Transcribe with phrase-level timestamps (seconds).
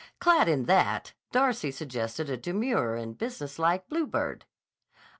[0.19, 4.45] Clad in that Darcy suggested a demure and business like bluebird.